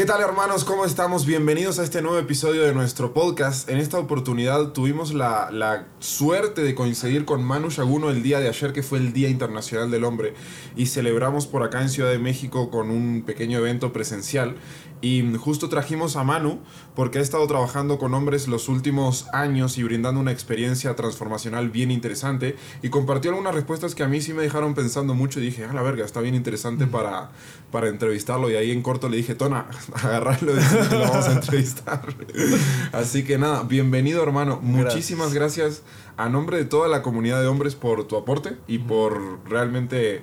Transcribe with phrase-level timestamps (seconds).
[0.00, 0.64] ¿Qué tal hermanos?
[0.64, 1.26] ¿Cómo estamos?
[1.26, 3.68] Bienvenidos a este nuevo episodio de nuestro podcast.
[3.68, 8.48] En esta oportunidad tuvimos la, la, suerte de coincidir con Manu Shaguno el día de
[8.48, 10.32] ayer, que fue el Día Internacional del Hombre,
[10.74, 14.56] y celebramos por acá en Ciudad de México con un pequeño evento presencial.
[15.02, 16.60] Y justo trajimos a Manu
[16.94, 21.90] porque ha estado trabajando con hombres los últimos años y brindando una experiencia transformacional bien
[21.90, 22.56] interesante.
[22.82, 25.72] Y compartió algunas respuestas que a mí sí me dejaron pensando mucho y dije, a
[25.72, 27.30] la verga, está bien interesante para,
[27.70, 28.50] para entrevistarlo.
[28.50, 32.02] Y ahí en corto le dije, Tona, agarrarlo y lo vamos a entrevistar.
[32.92, 34.60] Así que nada, bienvenido hermano.
[34.62, 35.82] Muchísimas gracias
[36.16, 40.22] a nombre de toda la comunidad de hombres por tu aporte y por realmente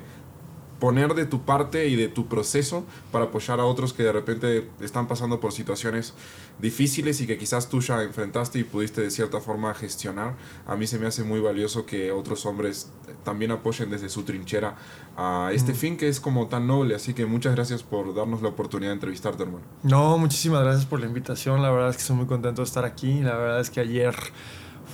[0.80, 4.70] poner de tu parte y de tu proceso para apoyar a otros que de repente
[4.80, 6.14] están pasando por situaciones
[6.60, 10.36] difíciles y que quizás tú ya enfrentaste y pudiste de cierta forma gestionar.
[10.66, 12.92] A mí se me hace muy valioso que otros hombres
[13.24, 14.76] también apoyen desde su trinchera
[15.16, 16.96] a este fin que es como tan noble.
[16.96, 19.66] Así que muchas gracias por darnos la oportunidad de entrevistarte, hermano.
[19.84, 21.62] No, muchísimas gracias por la invitación.
[21.62, 23.22] La verdad es que estoy muy contento de estar aquí.
[23.22, 24.16] La verdad es que ayer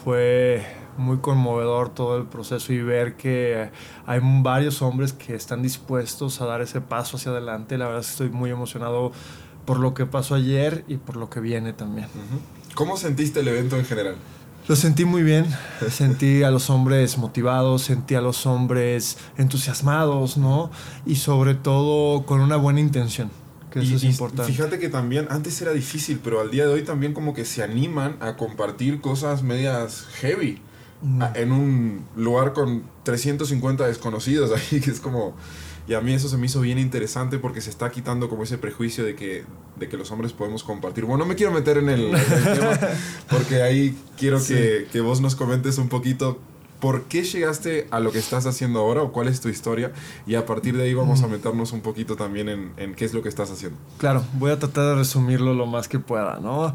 [0.04, 0.66] fue
[0.98, 3.70] muy conmovedor todo el proceso y ver que
[4.06, 7.78] hay varios hombres que están dispuestos a dar ese paso hacia adelante.
[7.78, 9.12] La verdad es que estoy muy emocionado
[9.66, 12.08] por lo que pasó ayer y por lo que viene también.
[12.76, 14.16] ¿Cómo sentiste el evento en general?
[14.68, 15.46] Lo sentí muy bien,
[15.90, 20.72] sentí a los hombres motivados, sentí a los hombres entusiasmados, ¿no?
[21.06, 23.30] Y sobre todo con una buena intención
[23.74, 24.52] que eso es importante.
[24.52, 27.64] Fíjate que también antes era difícil, pero al día de hoy también como que se
[27.64, 30.62] animan a compartir cosas medias heavy
[31.02, 31.24] mm.
[31.34, 35.36] en un lugar con 350 desconocidos ahí, que es como...
[35.86, 38.58] Y a mí eso se me hizo bien interesante porque se está quitando como ese
[38.58, 39.44] prejuicio de que,
[39.78, 41.04] de que los hombres podemos compartir.
[41.04, 42.80] Bueno, no me quiero meter en el, tema
[43.30, 46.40] porque ahí quiero que, que vos nos comentes un poquito
[46.84, 49.94] ¿Por qué llegaste a lo que estás haciendo ahora o cuál es tu historia?
[50.28, 53.24] Y a partir de ahí vamos a meternos un poquito también en, qué es lo
[53.24, 53.80] que estás haciendo.
[54.00, 56.74] Claro, voy a tratar de resumirlo lo más que pueda, ¿no?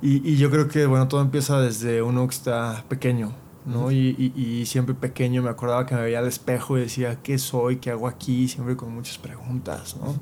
[0.00, 3.34] Y, yo creo que, bueno, todo empieza desde uno que está pequeño,
[3.66, 3.92] ¿no?
[3.92, 7.76] Y, siempre pequeño me acordaba que me veía al espejo y decía, ¿qué soy?
[7.76, 8.48] ¿Qué hago aquí?
[8.48, 10.14] Siempre con muchas preguntas, ¿no?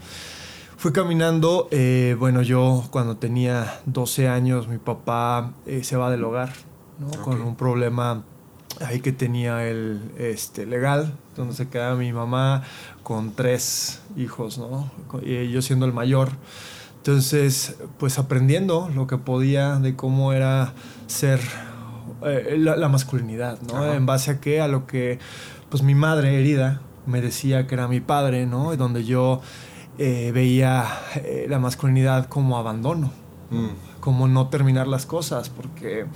[0.79, 6.25] Fui caminando, eh, bueno, yo cuando tenía 12 años, mi papá eh, se va del
[6.25, 6.53] hogar,
[6.99, 7.09] ¿no?
[7.23, 8.25] Con un problema
[8.81, 12.63] ahí que tenía el este, legal, donde se quedaba mi mamá
[13.03, 14.91] con tres hijos, ¿no?
[15.23, 16.31] Y yo siendo el mayor.
[16.99, 20.75] Entonces, pues aprendiendo lo que podía de cómo era
[21.07, 21.41] ser
[22.25, 23.93] eh, la, masculinidad, ¿no?
[23.93, 25.19] En base a qué, a lo que,
[25.71, 28.75] pues mi madre herida me decía que era mi padre, ¿no?
[28.75, 29.41] Y donde yo
[29.99, 30.85] eh, veía
[31.17, 33.11] eh, la masculinidad como abandono,
[33.51, 34.01] mm.
[34.01, 36.07] como no terminar las cosas, porque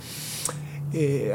[0.93, 1.33] eh,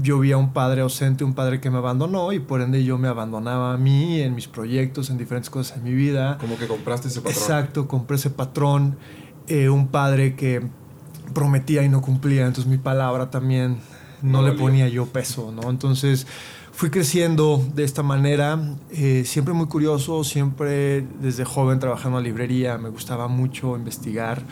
[0.00, 2.96] yo vi a un padre ausente, un padre que me abandonó y por ende yo
[2.96, 6.38] me abandonaba a mí en mis proyectos, en diferentes cosas en mi vida.
[6.38, 7.42] Como que compraste ese patrón.
[7.42, 8.96] Exacto, compré ese patrón.
[9.48, 10.62] Eh, un padre que
[11.34, 13.78] prometía y no cumplía, entonces mi palabra también
[14.22, 15.70] no, le ponía yo peso, ¿no?
[15.70, 16.26] Entonces
[16.72, 18.58] fui creciendo de esta manera,
[18.90, 24.42] eh, siempre muy curioso, siempre desde joven trabajando en la librería, me gustaba mucho investigar,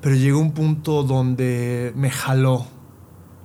[0.00, 2.66] pero llegó un punto donde me jaló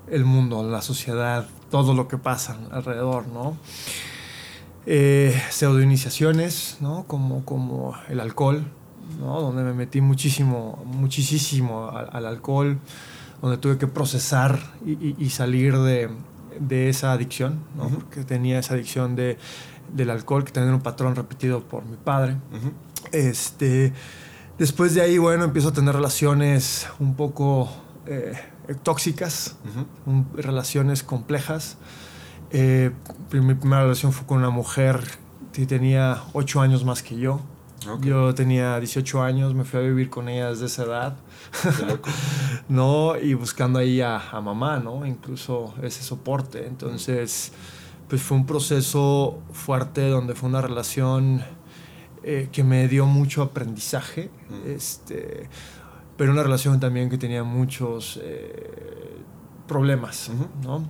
[0.09, 3.57] el mundo, la sociedad, todo lo que pasa alrededor, ¿no?
[4.85, 7.03] Eh, pseudoiniciaciones, ¿no?
[7.07, 8.65] Como, como el alcohol,
[9.19, 9.41] ¿no?
[9.41, 12.79] Donde me metí muchísimo, muchísimo al, alcohol,
[13.41, 16.09] donde tuve que procesar y, salir de,
[16.89, 17.89] esa adicción, ¿no?
[17.89, 19.37] Porque tenía esa adicción de,
[19.93, 22.37] del alcohol, que tenía un patrón repetido por mi padre.
[23.11, 23.91] Este,
[24.57, 27.69] después de ahí, bueno, empiezo a tener relaciones un poco...
[28.05, 28.33] Eh,
[28.67, 29.55] eh, tóxicas,
[30.35, 31.77] relaciones complejas.
[32.51, 32.91] Eh,
[33.31, 35.01] mi primera relación fue con una mujer
[35.53, 37.41] que tenía 8 años más que yo.
[38.01, 41.15] Yo tenía 18 años, me fui a vivir con ella desde esa edad.
[42.69, 43.17] ¿No?
[43.17, 45.05] Y buscando ahí a, mamá, ¿no?
[45.05, 46.67] Incluso ese soporte.
[46.67, 47.53] Entonces,
[48.09, 51.43] pues fue un proceso fuerte donde fue una relación
[52.23, 54.29] eh, que me dio mucho aprendizaje.
[54.65, 55.47] Este
[56.17, 59.17] pero una relación también que tenía muchos eh,
[59.67, 60.29] problemas,
[60.63, 60.89] ¿no?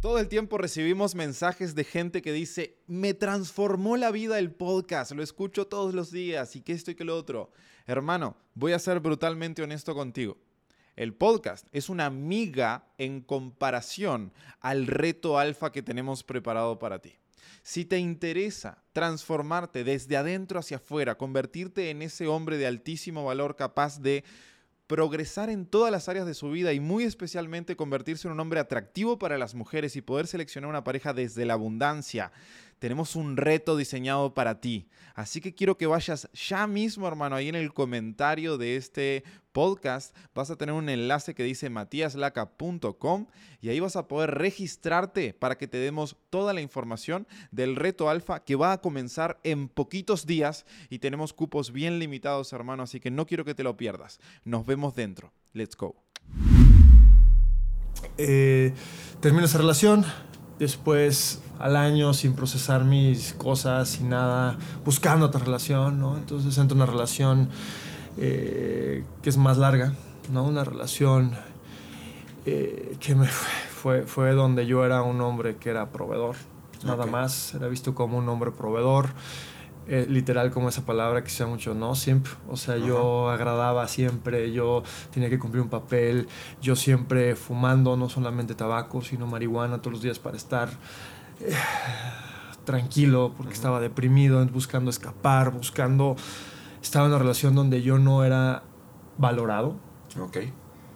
[0.00, 5.12] Todo el tiempo recibimos mensajes de gente que dice, me transformó la vida el podcast,
[5.12, 7.50] lo escucho todos los días y que esto y que lo otro.
[7.86, 10.36] Hermano, voy a ser brutalmente honesto contigo.
[10.94, 17.14] El podcast es una amiga en comparación al reto alfa que tenemos preparado para ti.
[17.62, 23.56] Si te interesa transformarte desde adentro hacia afuera, convertirte en ese hombre de altísimo valor
[23.56, 24.24] capaz de
[24.86, 28.60] progresar en todas las áreas de su vida y muy especialmente convertirse en un hombre
[28.60, 32.32] atractivo para las mujeres y poder seleccionar una pareja desde la abundancia,
[32.78, 34.88] tenemos un reto diseñado para ti.
[35.14, 39.24] Así que quiero que vayas ya mismo, hermano, ahí en el comentario de este
[39.54, 43.26] podcast vas a tener un enlace que dice matiaslaca.com
[43.62, 48.10] y ahí vas a poder registrarte para que te demos toda la información del reto
[48.10, 53.00] alfa que va a comenzar en poquitos días y tenemos cupos bien limitados, hermano, así
[53.00, 54.18] que no quiero que te lo pierdas.
[54.44, 55.32] Nos vemos dentro.
[55.52, 55.94] Let's go.
[58.18, 58.74] Eh,
[59.20, 60.04] termino esa relación,
[60.58, 66.16] después al año sin procesar mis cosas, sin nada, buscando otra relación, ¿no?
[66.16, 67.50] Entonces entro en una relación
[68.16, 69.92] eh, que es más larga,
[70.32, 70.44] ¿no?
[70.44, 71.32] Una relación
[72.46, 76.36] eh, que me fue, fue donde yo era un hombre que era proveedor,
[76.84, 79.08] nada más, era visto como un hombre proveedor.
[79.86, 81.94] Eh, literal como esa palabra que se mucho, ¿no?
[81.94, 84.82] Siempre, o sea, yo agradaba siempre, yo
[85.12, 86.26] tenía que cumplir un papel,
[86.62, 90.70] yo siempre fumando no solamente tabaco, sino marihuana todos los días para estar
[92.64, 96.16] tranquilo, porque estaba deprimido, buscando escapar, buscando
[96.84, 98.62] estaba en una relación donde yo no era
[99.16, 99.76] valorado.
[100.20, 100.38] Ok.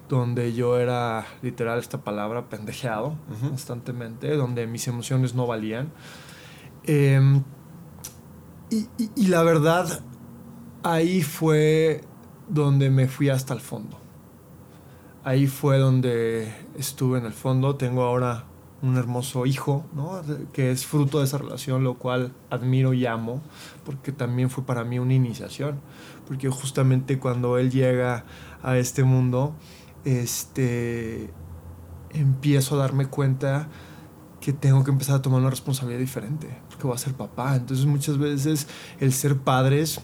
[0.09, 5.91] Donde yo era, literal, esta palabra, pendejeado constantemente, donde mis emociones no valían.
[6.85, 7.43] Em,
[8.71, 10.01] y, la verdad,
[10.83, 12.03] ahí fue
[12.49, 13.99] donde me fui hasta el fondo.
[15.25, 17.77] Ahí fue donde estuve en el fondo.
[17.77, 18.45] Tengo ahora
[18.83, 20.23] un hermoso hijo, ¿no?
[20.53, 23.43] que es fruto de esa relación, lo cual admiro y amo,
[23.85, 25.81] porque también fue para mí una iniciación,
[26.27, 28.25] porque justamente cuando él llega
[28.63, 29.55] a este mundo,
[30.05, 31.31] este,
[32.13, 33.69] empiezo a darme cuenta
[34.41, 37.57] que tengo que empezar a tomar una responsabilidad diferente, porque voy a ser papá.
[37.57, 38.69] Entonces muchas veces
[39.01, 40.01] el ser padres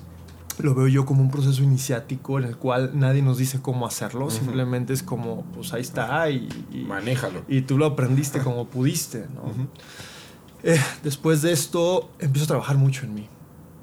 [0.58, 4.30] lo veo yo como un proceso iniciático en el cual nadie nos dice cómo hacerlo,
[4.30, 6.48] simplemente es como, pues ahí está y,
[6.86, 7.42] Manéjalo.
[7.48, 9.52] Y tú lo aprendiste como pudiste, ¿no?
[10.62, 13.28] Eh, después de esto empiezo a trabajar mucho en mí,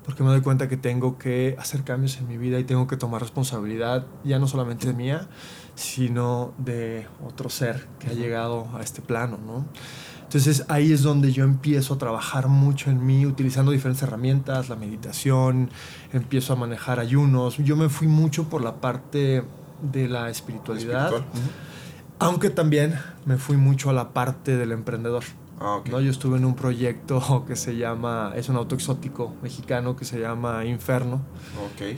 [0.06, 2.98] porque me doy cuenta que tengo que hacer cambios en mi vida y tengo que
[2.98, 5.28] tomar responsabilidad, ya no solamente de mía,
[5.76, 9.66] sino de otro ser que ha llegado a este plano, ¿no?
[10.32, 14.78] Entonces ahí es donde yo empiezo a trabajar mucho en mí, utilizando diferentes herramientas, la
[14.78, 15.70] meditación,
[16.14, 17.58] empiezo a manejar ayunos.
[17.58, 19.44] Yo me fui mucho por la parte
[19.82, 21.12] de la espiritualidad,
[22.18, 25.26] aunque también me fui mucho a la parte del emprendedor.
[25.64, 26.02] Ah, ¿no?
[26.02, 30.20] Yo estuve en un proyecto que se llama, es un auto exótico mexicano que se
[30.20, 31.22] llama Inferno,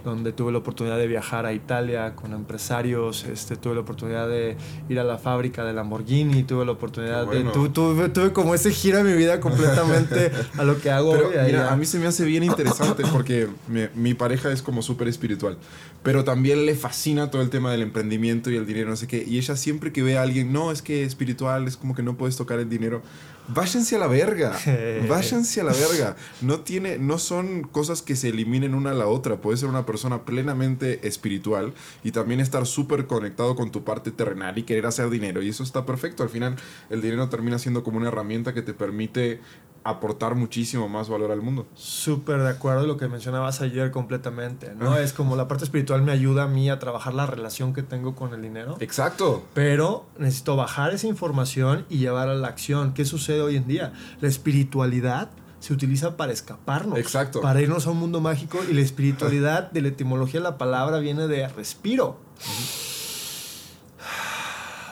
[0.04, 4.58] donde tuve la oportunidad de viajar a Italia con empresarios, este, tuve la oportunidad de
[4.90, 7.44] ir a la fábrica de Lamborghini, tuve la oportunidad de...
[7.44, 11.36] tuve, tuve, como ese giro en mi vida completamente a lo que hago hoy.
[11.46, 15.08] Mira, a mí se me hace bien interesante porque mi, mi pareja es como súper
[15.08, 15.58] espiritual,
[16.02, 19.24] pero también le fascina todo el tema del emprendimiento y el dinero, no sé qué,
[19.26, 22.18] y ella siempre que ve a alguien, no, es que espiritual, es como que no
[22.18, 23.02] puedes tocar el dinero
[23.48, 24.58] váyanse a la verga.
[25.10, 26.16] váyanse a la verga.
[26.42, 29.38] No, tiene, no son cosas que se eliminen una a la otra.
[29.38, 31.74] Puedes ser una persona plenamente espiritual
[32.04, 35.42] y también estar súper conectado con tu parte terrenal y querer hacer dinero.
[35.42, 36.24] Y eso está perfecto.
[36.24, 36.56] Al final,
[36.90, 39.42] el dinero termina siendo como una herramienta que te permite
[39.84, 41.68] aportar muchísimo más valor al mundo.
[41.76, 44.98] Súper de acuerdo lo que mencionabas ayer completamente, ¿no?
[44.98, 48.16] es como la parte espiritual me ayuda a mí a trabajar la relación que tengo
[48.16, 48.78] con el dinero.
[48.80, 49.44] Exacto.
[49.54, 52.94] Pero necesito bajar esa información y llevar a la acción.
[52.94, 53.94] ¿Qué sucede hoy en día?
[54.22, 57.00] La espiritualidad se utiliza para escaparnos.
[57.00, 57.42] Exacto.
[57.42, 61.00] Para irnos a un mundo mágico y la espiritualidad de la etimología de la palabra
[61.00, 62.20] viene de respiro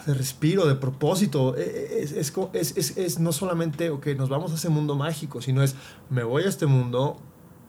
[0.06, 1.56] de respiro, de propósito.
[1.58, 5.42] E, e, es, es, es, es, no solamente, ok, nos vamos a ese mundo mágico,
[5.42, 5.76] sino es,
[6.10, 7.20] me voy a este mundo,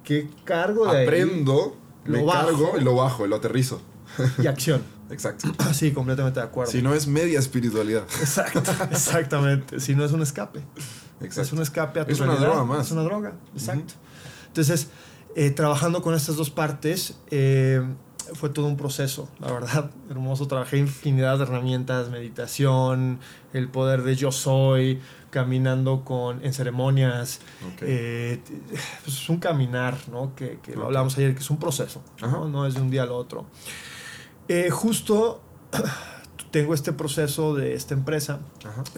[0.04, 3.80] ¿qué cargo de Aprendo, lo cargo y lo bajo, y lo aterrizo.
[4.38, 4.82] Y acción.
[5.10, 5.48] Exacto.
[5.72, 6.72] Sí, completamente de acuerdo.
[6.72, 8.04] Si no es media espiritualidad.
[8.20, 9.80] Exacto, exactamente.
[9.80, 10.60] Si no es un escape.
[11.20, 11.42] Exacto.
[11.42, 12.86] Es un escape a tu Es una droga más.
[12.86, 13.94] Es una droga, exacto.
[14.48, 14.88] Entonces,
[15.34, 17.82] eh, trabajando con estas dos partes, eh,
[18.34, 20.46] fue todo un proceso, la verdad, hermoso.
[20.46, 23.18] Trabajé infinidad de herramientas, meditación,
[23.52, 25.00] el poder de yo soy,
[25.30, 27.40] caminando con, en ceremonias.
[27.80, 28.40] Eh,
[29.04, 30.34] pues es un caminar, ¿no?
[30.34, 32.48] Que, que lo hablamos ayer, que es un proceso, ¿no?
[32.48, 32.66] ¿no?
[32.66, 33.46] es de un día al otro.
[34.48, 35.42] Eh, justo
[36.50, 38.40] tengo este proceso de esta empresa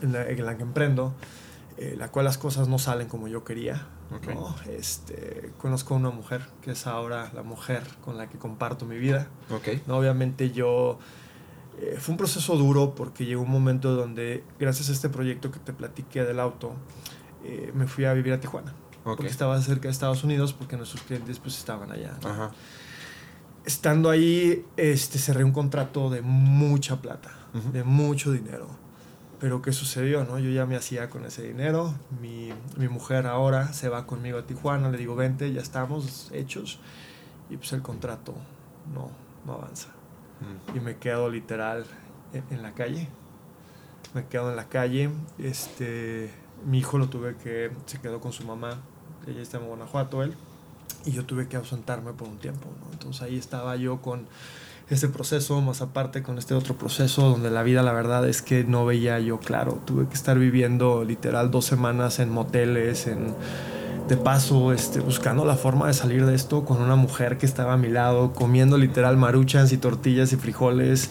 [0.03, 1.15] en la, en la que emprendo
[1.77, 3.87] eh, la cual las cosas no salen como yo quería.
[4.69, 8.99] Este, conozco a una mujer que es ahora la mujer con la que comparto mi
[8.99, 9.29] vida.
[9.87, 9.97] ¿no?
[9.97, 10.99] Obviamente yo...
[11.81, 15.59] Eh, fue un proceso duro porque llegó un momento donde, gracias a este proyecto que
[15.59, 16.75] te platiqué del auto,
[17.45, 18.73] eh, me fui a vivir a Tijuana.
[19.03, 22.17] Porque estaba cerca de Estados Unidos porque nuestros clientes pues estaban allá.
[23.65, 27.31] Estando ahí, este, cerré un contrato de mucha plata,
[27.73, 28.84] de mucho dinero
[29.45, 30.25] pero ¿qué sucedió?
[30.25, 30.39] No?
[30.39, 31.93] Yo ya me hacía con ese dinero.
[32.19, 34.89] Mi, mi, mujer ahora se va conmigo a Tijuana.
[34.89, 36.79] Le digo, vente, ya estamos hechos.
[37.51, 38.33] Y pues el contrato
[38.95, 39.11] no,
[39.45, 39.89] no avanza.
[40.41, 40.79] Mm.
[40.79, 41.85] Y me quedo literal
[42.33, 43.07] en, en, la calle.
[44.15, 45.11] Me quedo en la calle.
[45.37, 46.31] Este,
[46.65, 47.71] mi hijo lo tuve que...
[47.85, 48.81] Se quedó con su mamá.
[49.27, 50.35] Ella está en Guanajuato, él.
[51.05, 52.71] Y yo tuve que ausentarme por un tiempo.
[52.81, 52.93] ¿no?
[52.95, 54.27] Entonces ahí estaba yo con
[54.91, 58.65] ese proceso, más aparte con este otro proceso donde la vida la verdad es que
[58.65, 59.81] no veía yo claro.
[59.85, 63.35] Tuve que estar viviendo literal dos semanas en moteles, en,
[64.09, 67.75] de paso, este, buscando la forma de salir de esto con una mujer que estaba
[67.75, 71.11] a mi lado, comiendo literal maruchas y tortillas y frijoles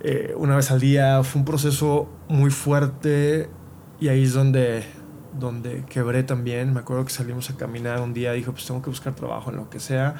[0.00, 1.22] eh, una vez al día.
[1.22, 3.48] Fue un proceso muy fuerte
[4.00, 4.82] y ahí es donde,
[5.38, 6.74] donde quebré también.
[6.74, 9.56] Me acuerdo que salimos a caminar un día, dijo, pues tengo que buscar trabajo en
[9.56, 10.16] lo que sea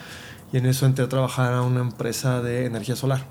[0.52, 3.24] y en eso entré a trabajar a una empresa de energía solar,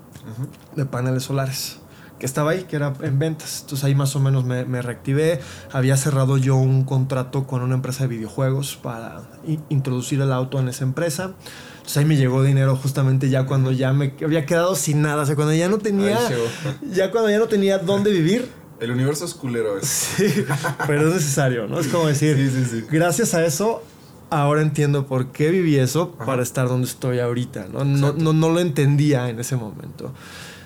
[0.76, 1.78] de paneles solares,
[2.18, 3.60] que estaba ahí, que era en ventas.
[3.62, 5.40] Entonces ahí más o menos me, me, reactivé.
[5.72, 9.22] Había cerrado yo un contrato con una empresa de videojuegos para
[9.68, 11.34] introducir el auto en esa empresa.
[11.76, 15.22] Entonces ahí me llegó dinero justamente ya cuando ya me había quedado sin nada.
[15.22, 16.18] O sea, cuando ya no tenía...
[16.92, 18.48] Ya cuando ya no tenía dónde vivir.
[18.80, 19.76] El universo es culero.
[19.82, 20.44] Sí,
[20.86, 21.80] pero es necesario, ¿no?
[21.80, 22.86] Es como decir, sí, sí, sí.
[22.90, 23.82] gracias a eso
[24.30, 27.66] ahora entiendo por qué viví eso para estar donde estoy ahorita.
[27.72, 27.84] ¿no?
[27.84, 30.12] No, no, no, lo entendía en ese momento.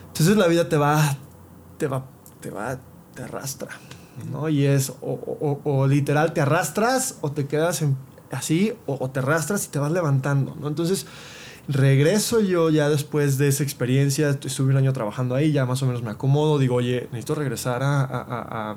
[0.09, 1.17] Entonces la vida te va,
[1.79, 2.05] te va,
[2.41, 2.79] te va,
[3.15, 3.71] te arrastra.
[4.31, 4.49] ¿no?
[4.49, 7.83] Y es o, o, o, literal te arrastras o te quedas
[8.31, 10.57] así o, te arrastras y te vas levantando.
[10.61, 10.69] ¿no?
[10.69, 11.07] Entonces
[11.69, 15.87] regreso yo ya después de esa experiencia, estuve un año trabajando ahí, ya más o
[15.87, 18.77] menos me acomodo, digo, oye, necesito regresar a, a,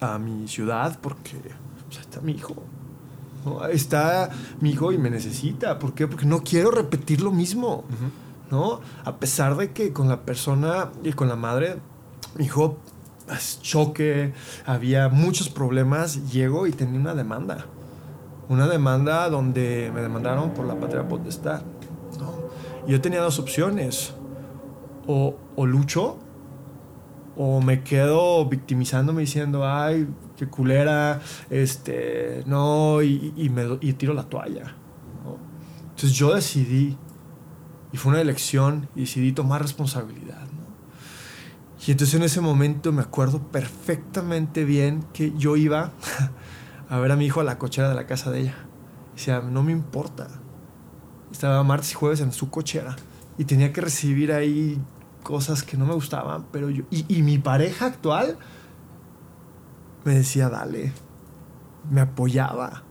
[0.00, 1.36] a, a mi ciudad porque
[1.88, 2.56] pues, está mi hijo.
[3.70, 4.30] Está
[4.60, 5.78] mi hijo y me necesita.
[5.78, 6.06] ¿Por qué?
[6.06, 7.84] Porque no quiero repetir lo mismo.
[8.50, 8.80] ¿no?
[9.04, 11.76] A pesar de que con la persona y con la madre,
[12.36, 12.78] mi hijo,
[13.26, 14.32] pues, choque,
[14.66, 17.66] había muchos problemas, llego y tenía una demanda.
[18.48, 21.62] Una demanda donde me demandaron por la patria potestad.
[22.18, 22.34] ¿no?
[22.86, 24.14] Y yo tenía dos opciones.
[25.06, 26.18] O, o lucho
[27.36, 30.06] o me quedo victimizándome diciendo, ay,
[30.40, 31.20] qué culera,
[31.50, 34.74] este, no, y, y me, y tiro la toalla.
[35.90, 36.96] Entonces yo decidí,
[37.92, 40.46] y fue una elección, y decidí tomar responsabilidad.
[41.86, 45.92] Y entonces en ese momento me acuerdo perfectamente bien que yo iba
[46.88, 48.54] a ver a mi hijo a la cochera de la casa de ella.
[49.14, 50.28] Decía, no me importa.
[51.30, 52.96] Estaba martes y jueves en su cochera
[53.36, 54.80] y tenía que recibir ahí
[55.22, 56.84] cosas que no me gustaban, pero yo...
[56.90, 58.38] Y, y mi pareja actual
[60.04, 60.92] me decía, dale,
[61.90, 62.82] me apoyaba.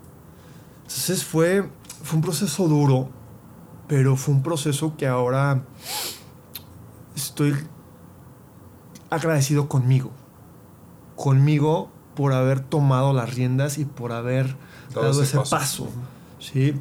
[0.83, 1.69] Entonces fue,
[2.03, 3.09] fue un proceso duro,
[3.87, 5.63] pero fue un proceso que ahora
[7.15, 7.55] estoy
[9.09, 10.11] agradecido conmigo.
[11.15, 14.55] Conmigo por haber tomado las riendas y por haber
[14.93, 15.49] dado, ese, paso.
[15.55, 15.89] paso
[16.39, 16.73] ¿sí?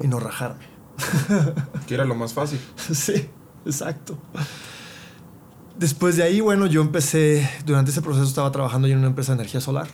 [0.00, 0.66] Y no rajarme.
[1.86, 2.60] que era lo más fácil.
[2.76, 3.28] sí,
[3.64, 4.18] exacto.
[5.78, 9.32] Después de ahí, bueno, yo empecé, durante ese proceso estaba trabajando yo en una empresa
[9.32, 9.86] de energía solar,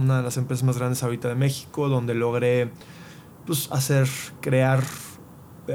[0.00, 2.70] una de las empresas más grandes ahorita de México, donde logré
[3.44, 4.08] pues, hacer,
[4.40, 4.84] crear,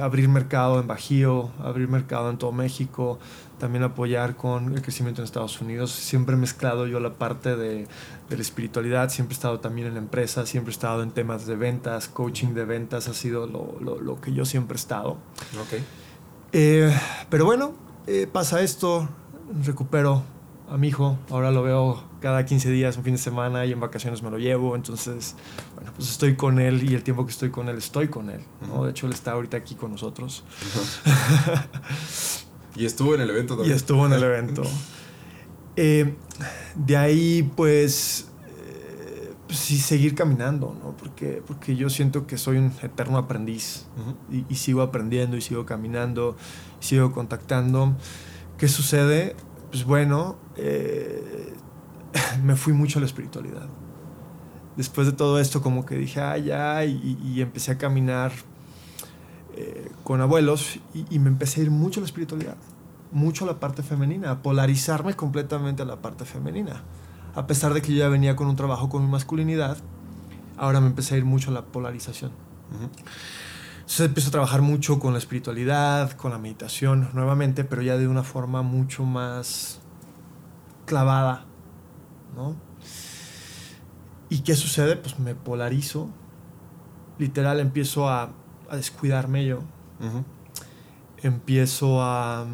[0.01, 3.19] abrir mercado en Bajío, abrir mercado en todo México,
[3.59, 5.91] también apoyar con el crecimiento en Estados Unidos.
[5.91, 7.85] Siempre he mezclado yo la parte de,
[8.29, 11.45] de la espiritualidad, siempre he estado también en la empresa, siempre he estado en temas
[11.45, 15.17] de ventas, coaching de ventas, ha sido lo, lo, lo que yo siempre he estado.
[15.65, 15.83] Okay.
[16.53, 16.97] Eh,
[17.29, 17.73] pero bueno,
[18.07, 19.09] eh, pasa esto,
[19.65, 20.23] recupero
[20.69, 21.17] a mi hijo.
[21.29, 24.37] Ahora lo veo cada 15 días, un fin de semana y en vacaciones me lo
[24.37, 24.75] llevo.
[24.75, 25.35] Entonces,
[25.75, 28.41] bueno, pues estoy con él y el tiempo que estoy con él, estoy con él.
[28.67, 28.85] ¿no?
[28.85, 30.43] De hecho, él está ahorita aquí con nosotros.
[32.75, 33.73] y estuvo en el evento también.
[33.73, 34.63] Y estuvo en el evento.
[35.75, 36.15] Eh,
[36.75, 40.95] de ahí, pues, eh, pues, sí, seguir caminando, ¿no?
[40.97, 43.85] Porque, porque yo siento que soy un eterno aprendiz
[44.31, 46.35] y, y sigo aprendiendo y sigo caminando,
[46.81, 47.95] y sigo contactando.
[48.63, 49.35] ¿Qué sucede?
[49.71, 51.53] Pues bueno, eh,
[52.45, 53.67] me fui mucho a la espiritualidad.
[54.77, 58.31] Después de todo esto, como que dije, ah, ya, y, empecé a caminar
[59.57, 62.55] eh, con abuelos y, me empecé a ir mucho a la espiritualidad,
[63.11, 66.83] mucho a la parte femenina, a polarizarme completamente a la parte femenina.
[67.35, 69.75] A pesar de que yo ya venía con un trabajo con mi masculinidad,
[70.55, 72.31] ahora me empecé a ir mucho a la polarización.
[72.31, 73.52] Uh.
[73.83, 78.07] Entonces empiezo a trabajar mucho con la espiritualidad, con la meditación nuevamente, pero ya de
[78.07, 79.81] una forma mucho más
[80.85, 81.43] clavada,
[82.33, 82.55] ¿no?
[84.29, 84.95] ¿Y qué sucede?
[84.95, 86.09] Pues me polarizo,
[87.19, 88.29] literal empiezo a,
[88.69, 90.23] a descuidarme yo, uh -huh.
[91.21, 92.47] empiezo a,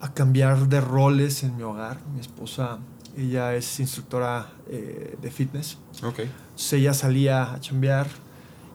[0.00, 2.78] a, cambiar de roles en mi hogar, mi esposa
[3.16, 5.78] Ella es instructora eh, de fitness.
[6.02, 6.20] Ok.
[6.20, 8.08] Entonces ella salía a chambear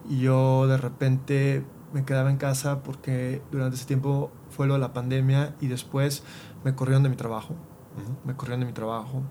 [0.08, 4.80] y yo de repente me quedaba en casa porque durante ese tiempo fue lo de
[4.80, 6.22] la pandemia y después
[6.64, 7.54] me corrieron de mi trabajo.
[8.24, 9.22] Me corrieron de mi trabajo.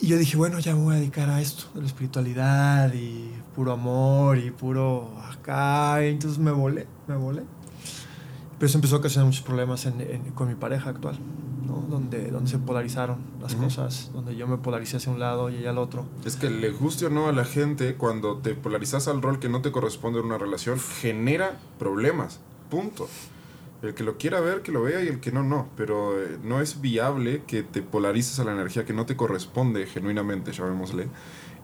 [0.00, 3.30] Y yo dije, bueno, ya me voy a dedicar a esto, de la espiritualidad y
[3.54, 6.02] puro amor y puro acá.
[6.02, 7.42] Y entonces me volé, me volé.
[8.58, 11.18] Pero eso empezó a ocasionar muchos problemas en, en, con mi pareja actual,
[11.70, 11.86] ¿no?
[11.88, 15.70] donde, donde se polarizaron las cosas, donde yo me polaricé hacia un lado y ella
[15.70, 16.04] al otro.
[16.24, 19.48] Es que le guste o no a la gente, cuando te polarizas al rol que
[19.48, 22.40] no te corresponde en una relación, genera problemas.
[22.68, 23.08] Punto.
[23.82, 25.68] El que lo quiera ver, que lo vea y el que no, no.
[25.76, 29.86] Pero eh, no es viable que te polarices a la energía que no te corresponde
[29.86, 31.08] genuinamente, llamémosle.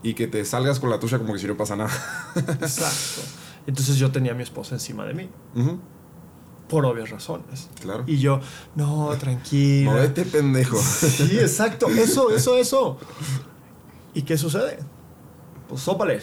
[0.03, 1.91] Y que te salgas con la tuya como que si no pasa nada.
[2.37, 3.23] Exacto.
[3.67, 5.81] Entonces yo tenía a mi esposa encima de mí, Ujú,
[6.69, 7.69] por obvias razones.
[7.81, 8.05] claro.
[8.07, 8.41] Y yo,
[8.75, 9.93] no, tranquila.
[9.93, 10.77] Movete, pendejo.
[10.79, 11.89] Sí, exacto.
[11.89, 12.99] Eso, eso, eso.
[14.15, 14.79] ¿Y qué sucede?
[15.69, 16.21] Pues sópale.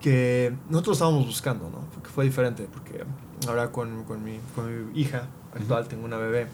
[0.00, 1.80] Que nosotros estábamos buscando, ¿no?
[1.94, 2.66] Porque fue diferente.
[2.72, 3.04] Porque
[3.46, 6.48] ahora con, con, mi, con mi hija actual tengo una bebé.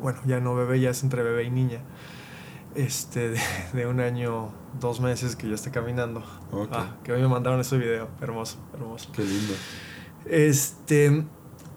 [0.00, 1.80] Bueno, ya no bebé, ya es entre bebé y niña.
[2.74, 3.40] Este, de,
[3.74, 6.24] de un año, dos meses que ya está caminando.
[6.50, 6.70] Ok.
[6.72, 8.08] Ah, que hoy me mandaron ese video.
[8.20, 9.10] Hermoso, hermoso.
[9.12, 9.54] Qué lindo.
[10.24, 11.24] Este.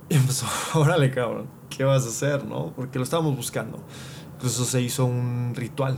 [0.10, 0.46] Y empezó,
[0.80, 2.74] órale, cabrón, ¿qué vas a hacer, no?
[2.76, 3.80] Porque lo estábamos buscando.
[4.36, 5.98] Incluso se hizo un ritual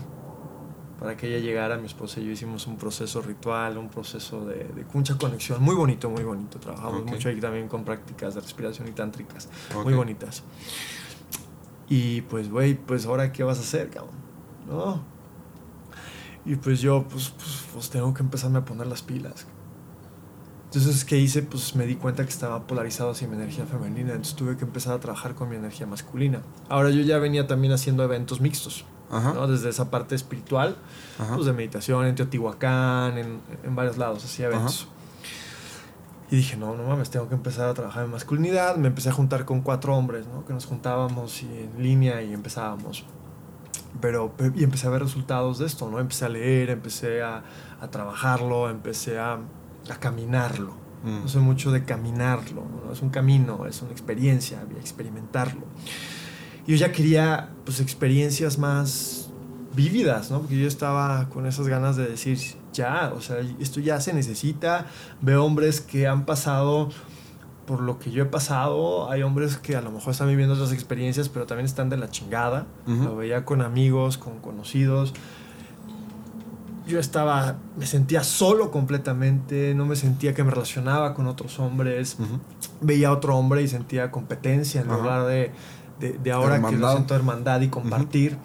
[0.99, 1.77] para que ella llegara.
[1.77, 5.61] Mi esposa y yo hicimos un proceso ritual, un proceso de, de mucha conexión.
[5.61, 6.59] Muy bonito, muy bonito.
[6.59, 9.49] Trabajamos mucho ahí también con prácticas de respiración y tántricas.
[9.83, 10.43] Muy bonitas.
[11.89, 14.15] Y pues, güey, pues ahora, ¿qué vas a hacer, cabrón?
[14.67, 15.01] ¿No?
[16.45, 19.45] Y pues yo, pues, pues, pues tengo que empezarme a poner las pilas.
[20.67, 21.43] Entonces, ¿qué hice?
[21.43, 24.93] Pues me di cuenta que estaba polarizado hacia mi energía femenina, entonces tuve que empezar
[24.93, 26.41] a trabajar con mi energía masculina.
[26.69, 29.31] Ahora yo ya venía también haciendo eventos mixtos, Ajá.
[29.33, 29.47] ¿no?
[29.47, 30.75] Desde esa parte espiritual,
[31.19, 31.35] Ajá.
[31.35, 34.89] pues de meditación en Teotihuacán, en, en varios lados, hacía eventos.
[36.29, 38.75] Y dije, no, no mames, tengo que empezar a trabajar en masculinidad.
[38.75, 40.43] Me empecé a juntar con cuatro hombres, ¿no?
[40.43, 43.05] Que nos juntábamos y en línea y empezábamos.
[44.01, 45.99] Pero, pe- y empecé a ver resultados de esto, ¿no?
[46.01, 47.43] Empecé a leer, empecé a,
[47.79, 49.39] a trabajarlo, empecé a,
[49.95, 50.73] a caminarlo.
[51.03, 51.21] Mm.
[51.21, 52.91] No sé mucho de caminarlo, ¿no?
[52.91, 55.65] Es un camino, es una experiencia, experimentarlo.
[56.65, 59.29] Y yo ya quería, pues, experiencias más
[59.73, 60.39] vívidas, ¿no?
[60.39, 62.39] Porque yo estaba con esas ganas de decir,
[62.73, 64.87] ya, o sea, esto ya se necesita.
[65.21, 66.89] Veo hombres que han pasado
[67.67, 69.11] por lo que yo he pasado.
[69.11, 72.09] Hay hombres que a lo mejor están viviendo otras experiencias, pero también están de la
[72.09, 72.65] chingada.
[72.87, 75.13] Lo veía con amigos, con conocidos.
[76.87, 82.15] Yo estaba, me sentía solo completamente, no me sentía que me relacionaba con otros hombres.
[82.19, 82.39] Ujú.
[82.81, 84.97] Veía a otro hombre y sentía competencia en Ajá.
[84.97, 85.51] lugar de,
[85.99, 86.91] de, de ahora que lo Hermandad.
[86.93, 88.37] siento hermandad y compartir.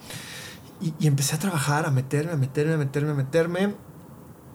[0.81, 3.73] y, y empecé a trabajar, a meterme, a meterme, a meterme, a meterme.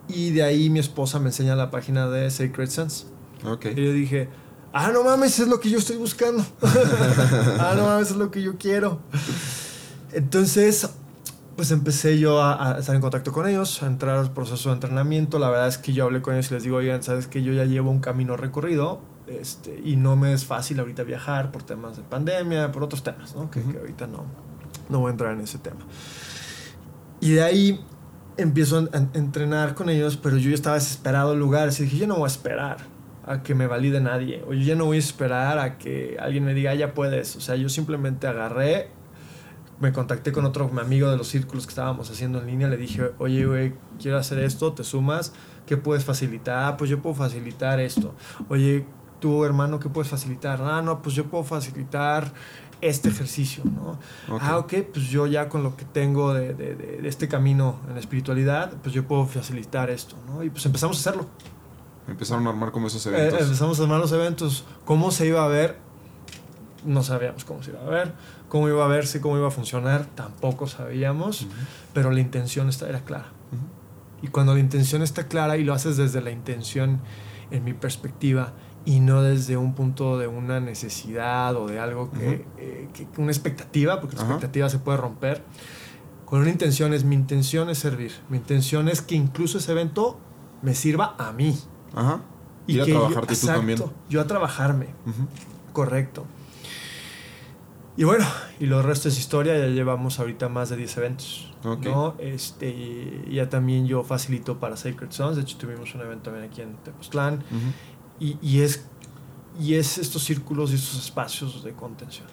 [0.08, 3.06] Y de ahí mi esposa me enseña la página de Sacred Sons.
[3.44, 3.66] Ok.
[3.76, 4.28] Y yo dije,
[4.72, 6.44] ah, no mames, es lo que yo estoy buscando.
[7.58, 9.00] ah, no mames, es lo que yo quiero.
[10.12, 10.88] Entonces,
[11.58, 14.76] pues empecé yo a, a estar en contacto con ellos, a entrar al proceso de
[14.76, 15.40] entrenamiento.
[15.40, 17.52] La verdad es que yo hablé con ellos y les digo, oigan, sabes que yo
[17.52, 21.96] ya llevo un camino recorrido este, y no me es fácil ahorita viajar por temas
[21.96, 23.50] de pandemia, por otros temas, ¿no?
[23.50, 23.72] Que, Ujú.
[23.72, 24.24] que ahorita no,
[24.88, 25.80] no voy a entrar en ese tema.
[27.20, 27.84] Y de ahí
[28.36, 31.96] empiezo a, a entrenar con ellos, pero yo ya estaba desesperado en lugares y dije,
[31.98, 32.76] yo no voy a esperar
[33.26, 36.44] a que me valide nadie, o yo ya no voy a esperar a que alguien
[36.44, 37.34] me diga, "Ah, ya puedes.
[37.36, 38.90] O sea, yo simplemente agarré,
[39.80, 43.12] me contacté con otro amigo de los círculos que estábamos haciendo en línea, le dije,
[43.18, 45.32] oye, güey, quiero hacer esto, te sumas,
[45.66, 46.64] ¿qué puedes facilitar?
[46.64, 48.14] Ah, pues yo puedo facilitar esto.
[48.48, 48.84] Oye,
[49.20, 50.60] tú, hermano, ¿qué puedes facilitar?
[50.62, 52.32] Ah, no, pues yo puedo facilitar
[52.80, 53.98] este ejercicio, ¿no?
[54.40, 57.80] Ah, ok, pues yo ya con lo que tengo de, de- de- de este camino
[57.88, 60.42] en la espiritualidad, pues yo puedo facilitar esto, ¿no?
[60.44, 61.26] Y pues empezamos a hacerlo.
[62.06, 63.42] Empezaron a armar como esos Eh, eventos.
[63.42, 64.64] empezamos a armar los eventos.
[64.84, 65.76] ¿Cómo se iba a ver?
[66.84, 68.12] No sabíamos cómo se iba a ver.
[68.48, 69.20] ¿Cómo iba a verse?
[69.20, 70.06] ¿Cómo iba a funcionar?
[70.14, 71.46] Tampoco sabíamos.
[71.92, 73.26] Pero la intención esta- era clara.
[74.22, 77.00] Y cuando la intención está clara y lo haces desde la intención,
[77.50, 78.52] en mi perspectiva,
[78.84, 83.30] y no desde un punto de una necesidad o de algo que, eh, que- una
[83.30, 85.42] expectativa, porque la expectativa se puede romper.
[86.24, 88.12] Con una intención es, mi intención es servir.
[88.28, 90.18] Mi intención es que incluso ese evento
[90.62, 91.56] me sirva a mí.
[91.94, 92.20] Ajá.
[92.66, 93.78] Ir a que yo- trabajarte tú también.
[93.78, 94.88] exacto, Yo a trabajarme,
[95.72, 96.24] correcto.
[97.98, 98.24] Y bueno,
[98.60, 101.52] y lo resto es historia, ya llevamos ahorita más de 10 eventos.
[101.64, 102.14] ¿no?
[102.20, 106.48] Este, y ya también yo facilito para Sacred Sons, de hecho tuvimos un evento también
[106.48, 108.20] aquí en Tepoztlán, Ujú.
[108.20, 108.84] y, y es,
[109.58, 112.28] y es estos círculos y estos espacios de contención.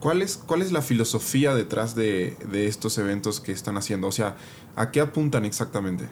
[0.00, 4.06] ¿Cuál es, ¿Cuál es la filosofía detrás de, de estos eventos que están haciendo?
[4.06, 4.36] O sea,
[4.76, 6.08] ¿a qué apuntan exactamente?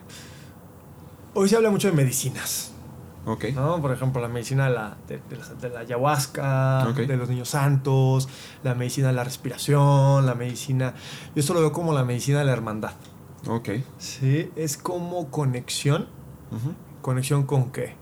[1.33, 2.72] Hoy se habla mucho de medicinas.
[3.25, 3.45] Ok.
[3.55, 3.81] ¿no?
[3.81, 6.97] Por ejemplo, la medicina de la, de, de la, de la ayahuasca, Ok.
[6.97, 8.27] de los niños santos,
[8.63, 10.93] la medicina de la respiración, la medicina...
[11.35, 12.91] Yo esto lo veo como la medicina de la hermandad.
[13.47, 13.69] Ok.
[13.97, 16.07] Sí, es como conexión.
[16.51, 16.73] Ujú.
[17.01, 17.95] ¿Conexión con qué?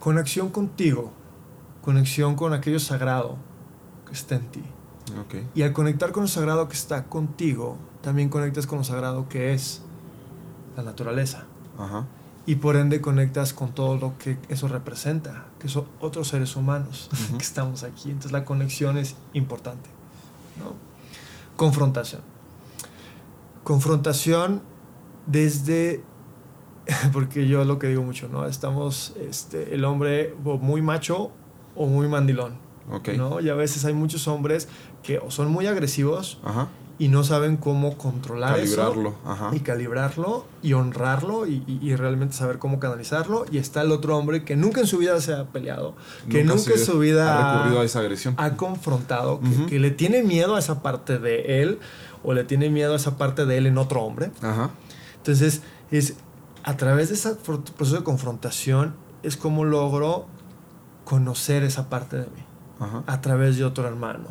[0.00, 1.12] Conexión contigo.
[1.82, 3.36] Conexión con aquello sagrado
[4.06, 4.62] que está en ti.
[5.20, 5.34] Ok.
[5.54, 9.52] Y al conectar con lo sagrado que está contigo, también conectas con lo sagrado que
[9.52, 9.82] es
[10.76, 11.44] la naturaleza.
[11.78, 12.06] Ajá.
[12.46, 17.08] Y por ende conectas con todo lo que eso representa, que son otros seres humanos
[17.38, 18.10] que estamos aquí.
[18.10, 19.88] Entonces la conexión es importante.
[20.58, 20.74] ¿no?
[21.56, 22.22] Confrontación.
[23.62, 24.62] Confrontación
[25.26, 26.02] desde,
[27.12, 28.46] porque yo lo que digo mucho, ¿no?
[28.46, 31.30] Estamos, este, el hombre muy macho
[31.74, 32.58] o muy mandilón,
[33.16, 33.40] ¿no?
[33.40, 34.68] Y a veces hay muchos hombres
[35.02, 36.68] que son muy agresivos Ajá.
[36.98, 39.14] y no saben cómo controlar eso Calibrarlo.
[39.24, 39.50] Ajá.
[39.52, 43.46] y calibrarlo y honrarlo y, y- y realmente saber cómo canalizarlo.
[43.50, 45.96] Y está el otro hombre que nunca en su vida se ha peleado,
[46.30, 48.34] que nunca, en su vida ha recurrido a esa agresión.
[48.38, 51.78] ha confrontado, que- le tiene miedo a esa parte de él
[52.22, 54.30] o le tiene miedo a esa parte de él en otro hombre.
[54.42, 54.70] Ajá.
[55.16, 56.14] Entonces, es
[56.62, 60.26] a través de ese proceso de confrontación es como logro
[61.04, 62.42] conocer esa parte de mí
[62.80, 63.02] Ajá.
[63.06, 64.28] a través de otro hermano.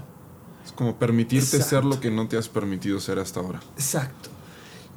[0.65, 1.87] Es como permitirte ser Exacto.
[1.89, 3.59] lo que no te has permitido ser hasta ahora.
[3.75, 4.29] Exacto.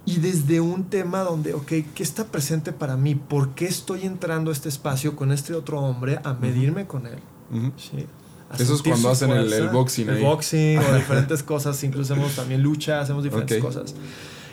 [0.04, 3.16] Y desde un tema donde, ok, ¿qué está presente para mí?
[3.16, 7.18] ¿Por qué estoy entrando a este espacio con este otro hombre a medirme con él?
[7.52, 7.72] Ujú.
[7.76, 8.06] Sí.
[8.48, 10.22] A Eso es cuando hacen el- fuerza, el boxing El ahí.
[10.22, 11.82] boxing o diferentes cosas.
[11.82, 13.64] Incluso hacemos también lucha, hacemos diferentes Ok.
[13.64, 13.94] cosas.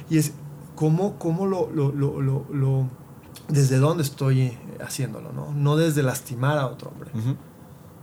[0.09, 0.31] Y es
[0.75, 2.89] cómo, cómo lo, lo, lo, lo, lo-
[3.49, 5.53] desde dónde estoy haciéndolo, ¿no?
[5.53, 7.11] No desde lastimar a otro hombre.
[7.13, 7.35] Ujú.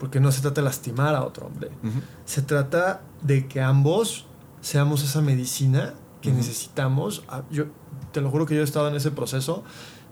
[0.00, 1.68] Porque no se trata de lastimar a otro hombre.
[1.84, 2.00] Ujú.
[2.24, 4.26] Se trata de que ambos
[4.62, 6.38] seamos esa medicina que Ujú.
[6.38, 7.22] necesitamos.
[7.28, 7.66] Ah, Yo
[8.12, 9.62] te lo juro que yo he estado en ese proceso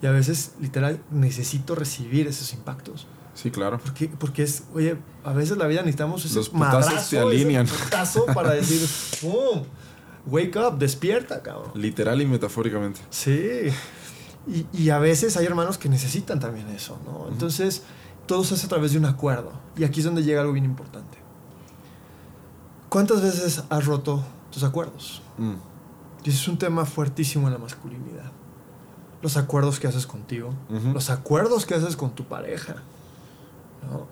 [0.01, 3.07] y a veces literal necesito recibir esos impactos.
[3.35, 3.79] Sí, claro.
[3.83, 7.67] Porque, porque es, oye, a veces la vida necesitamos ese Los madrazo, te alinean.
[7.67, 8.81] ese putazo para decir,
[9.21, 9.63] ¡pum!
[10.27, 11.71] Wake up, despierta, cabrón.
[11.75, 13.01] Literal y metafóricamente.
[13.11, 13.69] Sí.
[14.47, 17.29] Y, y a veces hay hermanos que necesitan también eso, ¿no?
[17.31, 17.83] Entonces,
[18.29, 19.51] todo se hace a través de un acuerdo.
[19.77, 21.19] Y aquí es donde llega algo bien importante.
[22.89, 25.21] ¿Cuántas veces has roto tus acuerdos?
[25.37, 25.55] Mm.
[26.25, 28.31] Y ese es un tema fuertísimo en la masculinidad.
[29.23, 30.93] Los acuerdos que haces contigo, Ujú.
[30.93, 32.77] los acuerdos que haces con tu pareja,
[33.91, 34.07] ¿no?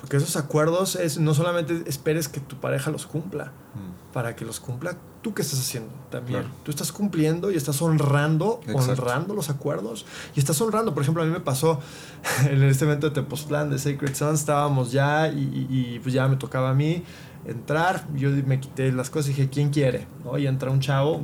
[0.00, 4.12] Porque esos acuerdos es no solamente esperes que tu pareja los cumpla, Mm.
[4.14, 6.40] para que los cumpla tú que estás haciendo también.
[6.42, 6.54] Claro.
[6.64, 8.92] Tú estás cumpliendo y estás honrando, Exacto.
[9.02, 10.94] honrando los acuerdos y estás honrando.
[10.94, 11.80] Por ejemplo, a mí me pasó
[12.50, 16.28] en este evento de Tepoztlán de Sacred Sons, estábamos ya y, y- y, pues ya
[16.28, 17.02] me tocaba a mí
[17.46, 18.06] entrar.
[18.14, 20.06] Yo me quité las cosas y dije, ¿quién quiere?
[20.24, 20.38] ¿No?
[20.38, 21.22] Y entra un chavo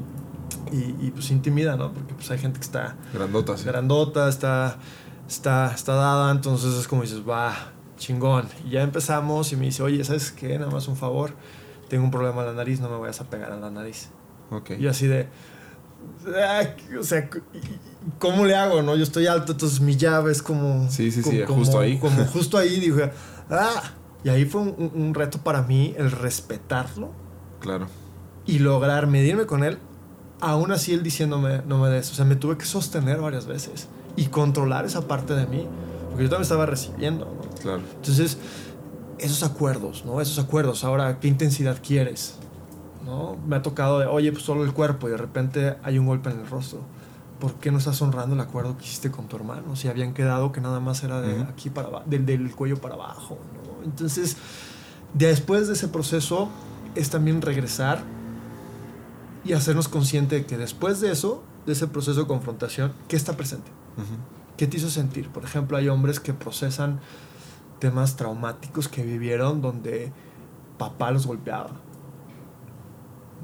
[0.73, 0.77] y,
[1.07, 1.93] y, pues intimida, ¿no?
[1.93, 3.65] Porque pues hay gente que está Grandota, sí.
[3.65, 4.77] grandota, está,
[5.29, 7.55] está, está dada, entonces es como dices, va,
[7.99, 8.47] chingón.
[8.67, 10.59] Y ya empezamos y me dice, oye, ¿sabes qué?
[10.59, 11.33] Nada más un favor,
[11.95, 14.09] tengo un problema en la nariz, no me vayas a pegar a la nariz.
[14.51, 14.71] Ok.
[14.81, 15.29] Y así de,
[16.37, 16.63] "Ah,
[16.99, 17.31] o sea,
[18.19, 18.83] ¿cómo le hago?
[18.83, 20.91] no Yo estoy alto, entonces mi llave es como...
[20.91, 21.99] Sí, sí, sí, como- justo ahí.
[21.99, 23.13] Como justo ahí, dije,
[23.49, 23.93] ah.
[24.25, 27.13] Y ahí fue un, un reto para mí el respetarlo
[27.61, 27.87] Claro.
[28.45, 29.79] y lograr medirme con él,
[30.41, 32.11] aún así él diciéndome no me des.
[32.11, 35.69] O sea, me tuve que sostener varias veces y controlar esa parte de mí,
[36.09, 37.51] porque yo también estaba recibiendo, ¿no?
[37.63, 37.83] Claro.
[37.97, 38.37] Entonces,
[39.19, 40.21] esos acuerdos, ¿no?
[40.21, 42.37] Esos acuerdos, ahora, ¿qué intensidad quieres?
[43.05, 43.37] ¿No?
[43.47, 46.31] Me ha tocado de, oye, pues solo el cuerpo y de repente hay un golpe
[46.31, 46.81] en el rostro.
[47.39, 49.77] ¿Por qué no estás honrando el acuerdo que hiciste con tu hermano?
[49.77, 53.39] Si habían quedado que nada más era de aquí para del, del cuello para abajo,
[53.53, 53.85] ¿no?
[53.85, 54.37] Entonces,
[55.13, 56.49] después de ese proceso,
[56.95, 58.03] es también regresar
[59.45, 63.37] y hacernos consciente de que después de eso, de ese proceso de confrontación, ¿qué está
[63.37, 63.71] presente?
[64.57, 65.29] ¿Qué te hizo sentir?
[65.29, 67.01] Por ejemplo, hay hombres que procesan
[67.85, 70.11] temas traumáticos que vivieron donde
[70.79, 71.73] papá los golpeaba.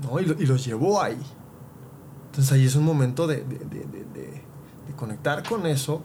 [0.03, 0.19] ¿no?
[0.19, 1.21] Y, lo- y los llevó ahí.
[2.31, 4.43] Entonces ahí es un momento de, de- de- de-
[4.97, 6.03] conectar con eso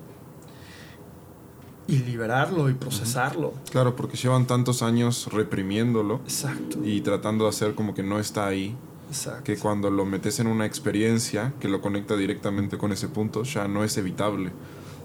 [1.88, 3.54] y liberarlo y procesarlo.
[3.72, 6.80] Claro, porque llevan tantos años reprimiéndolo Exacto.
[6.84, 8.76] y tratando de hacer como que no está ahí,
[9.10, 9.44] Exacto.
[9.44, 13.68] que cuando lo metes en una experiencia que lo conecta directamente con ese punto, ya
[13.70, 14.52] no es evitable.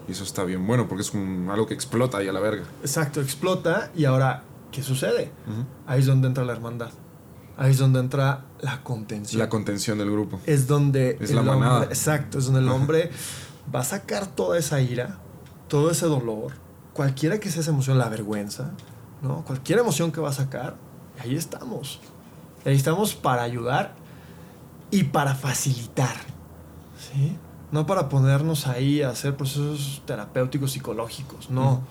[0.07, 2.63] Y eso está bien bueno, porque es un- algo que explota ahí a la verga.
[2.81, 5.31] Exacto, explota y ahora, ¿qué sucede?
[5.87, 6.89] Ahí es donde entra la hermandad.
[7.57, 9.39] Ahí es donde entra la contención.
[9.39, 10.39] La contención del grupo.
[10.45, 11.85] es donde Es el la hombre- manada.
[11.85, 13.11] exacto, es donde el hombre
[13.73, 15.19] va a sacar toda esa ira,
[15.67, 16.53] todo ese dolor,
[16.93, 18.71] cualquiera que sea esa emoción, la vergüenza,
[19.21, 19.43] ¿no?
[19.45, 20.75] Cualquier emoción que va a sacar,
[21.19, 21.99] ahí estamos.
[22.65, 23.93] Ahí estamos para ayudar
[24.89, 26.15] y para facilitar.
[26.97, 27.37] ¿Sí?
[27.71, 31.81] No para ponernos ahí a hacer procesos terapéuticos psicológicos, no.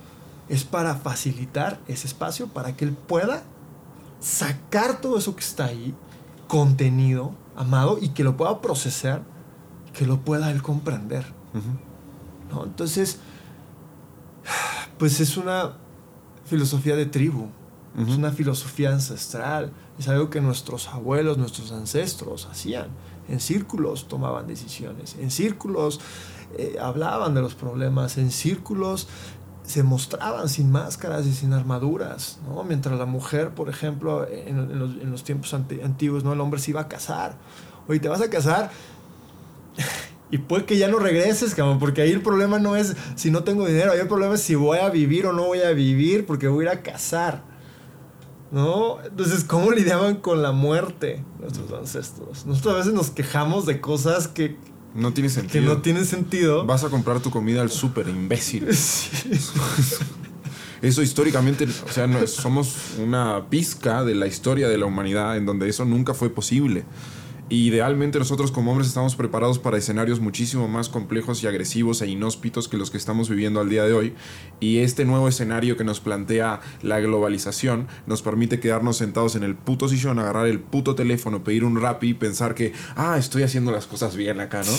[0.48, 3.44] Es para facilitar ese espacio para que él pueda
[4.20, 5.94] sacar todo eso que está ahí,
[6.48, 9.22] contenido, amado, y que lo pueda procesar,
[9.92, 11.24] que lo pueda él comprender.
[12.50, 12.64] ¿no?
[12.64, 13.20] Entonces,
[14.98, 15.72] pues es una
[16.44, 17.48] filosofía de tribu,
[17.98, 22.88] es una filosofía ancestral, es algo que nuestros abuelos, nuestros ancestros hacían.
[23.30, 26.00] En círculos tomaban decisiones, en círculos
[26.58, 29.08] eh, hablaban de los problemas, en círculos
[29.70, 32.64] se mostraban sin máscaras y sin armaduras, ¿no?
[32.64, 34.78] Mientras la mujer, por ejemplo, en,
[35.10, 36.32] los, tiempos antiguos, ¿no?
[36.32, 37.36] El hombre se iba a casar.
[37.86, 38.72] Oye, te vas a casar
[40.30, 43.44] y puede que ya no regreses, cabrón, porque ahí el problema no es si no
[43.44, 46.26] tengo dinero, ahí el problema es si voy a vivir o no voy a vivir,
[46.26, 47.49] porque voy a ir a casar.
[48.50, 48.98] ¿No?
[49.04, 52.46] Entonces, ¿cómo lidiaban con la muerte nuestros ancestros?
[52.46, 54.56] Nosotros a veces nos quejamos de cosas que,
[54.94, 55.52] no tiene sentido.
[55.52, 56.66] Que no tiene sentido.
[56.66, 58.66] Vas a comprar tu comida al súper, imbécil.
[60.82, 65.44] Eso históricamente, o sea, no, somos una pizca de la historia de la humanidad en
[65.44, 66.84] donde eso nunca fue posible
[67.50, 72.68] idealmente nosotros como hombres estamos preparados para escenarios muchísimo más complejos y agresivos e inhóspitos
[72.68, 74.14] que los que estamos viviendo al día de hoy.
[74.60, 79.56] Y este nuevo escenario que nos plantea la globalización nos permite quedarnos sentados en el
[79.56, 83.72] puto sillón, agarrar el puto teléfono, pedir un rap y pensar que, ah, estoy haciendo
[83.72, 84.72] las cosas bien acá, ¿no?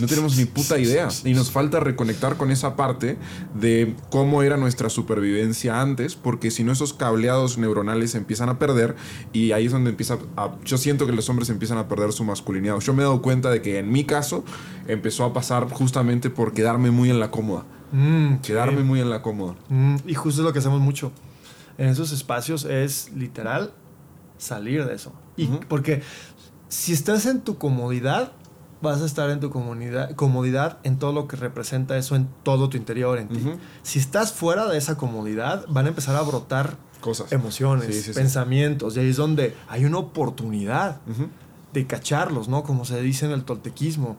[0.00, 1.08] No tenemos ni puta idea.
[1.24, 3.18] Y nos falta reconectar con esa parte
[3.54, 8.96] de cómo era nuestra supervivencia antes, porque si no esos cableados neuronales empiezan a perder
[9.34, 10.54] y ahí es donde empieza a...
[10.64, 12.78] Yo siento que los hombres empiezan a perder su masculinidad.
[12.80, 14.44] Yo me he dado cuenta de que en mi caso
[14.86, 17.64] empezó a pasar justamente por quedarme muy en la cómoda.
[17.92, 19.54] Mm, quedarme muy en la cómoda.
[19.68, 21.12] Mm, y justo es lo que hacemos mucho.
[21.78, 23.72] En esos espacios es literal
[24.38, 25.12] salir de eso.
[25.36, 26.02] Y porque
[26.68, 28.32] si estás en tu comodidad,
[28.82, 32.68] vas a estar en tu comunidad, comodidad en todo lo que representa eso en todo
[32.68, 33.40] tu interior, en ti.
[33.82, 39.00] Si estás fuera de esa comodidad, van a empezar a brotar cosas, emociones, pensamientos, y
[39.00, 41.00] ahí es donde hay una oportunidad
[41.74, 42.62] de cacharlos, ¿no?
[42.62, 44.16] Como se dice en el toltequismo,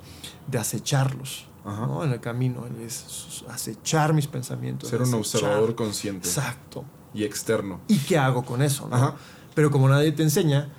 [0.47, 2.03] de acecharlos, ¿no?
[2.03, 4.89] En el camino, es acechar mis pensamientos.
[4.89, 6.27] Ser un observador consciente.
[6.27, 6.83] Exacto.
[7.13, 7.79] Y externo.
[7.87, 9.15] ¿Y qué hago con eso, no?
[9.55, 10.69] Pero como nadie te enseña,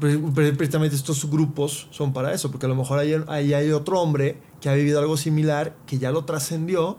[0.00, 4.70] precisamente estos grupos son para eso, porque a lo mejor ahí hay, otro hombre que
[4.70, 6.96] ha vivido algo similar, que ya lo trascendió,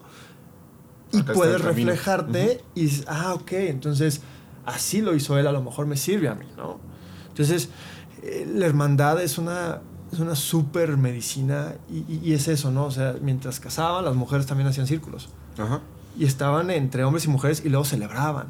[1.12, 4.22] y puedes reflejarte y dices, ah, ok, entonces
[4.64, 6.80] así lo hizo él, a lo mejor me sirve a mí, ¿no?
[7.30, 7.70] Entonces,
[8.24, 12.86] la hermandad es una, es una super medicina y, es eso, ¿no?
[12.86, 15.30] O sea, mientras casaban, las mujeres también hacían círculos.
[16.18, 18.48] Y estaban entre hombres y mujeres y luego celebraban.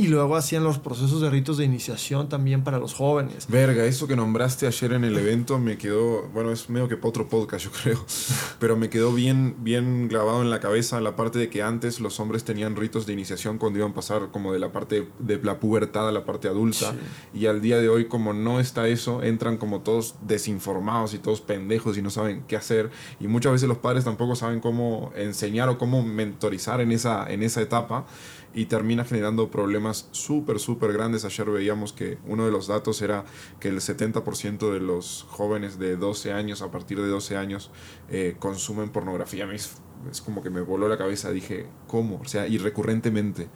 [0.00, 3.48] Y luego hacían los procesos de ritos de iniciación también para los jóvenes.
[3.48, 7.08] Verga, eso que nombraste ayer en el evento me quedó, bueno, es medio que para
[7.08, 8.06] otro podcast yo creo,
[8.60, 12.20] pero me quedó bien, bien grabado en la cabeza la parte de que antes los
[12.20, 15.58] hombres tenían ritos de iniciación cuando iban a pasar como de la parte de la
[15.58, 16.94] pubertad a la parte adulta.
[17.34, 21.40] Y al día de hoy como no está eso, entran como todos desinformados y todos
[21.40, 22.92] pendejos y no saben qué hacer.
[23.18, 27.42] Y muchas veces los padres tampoco saben cómo enseñar o cómo mentorizar en esa, en
[27.42, 28.06] esa etapa
[28.54, 31.24] y termina generando problemas súper, súper grandes.
[31.24, 33.24] Ayer veíamos que uno de los datos era
[33.60, 37.70] que el 70% de los jóvenes de 12 años, a partir de 12 años,
[38.10, 39.50] eh, consumen pornografía.
[39.52, 39.76] Es,
[40.10, 42.20] es como que me voló la cabeza, dije, ¿cómo?
[42.20, 43.48] O sea, y recurrentemente